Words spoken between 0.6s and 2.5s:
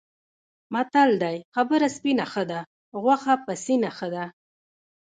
متل دی: خبره سپینه ښه